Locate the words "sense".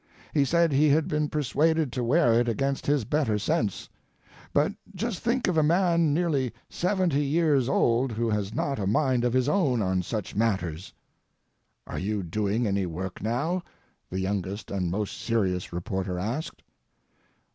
3.37-3.87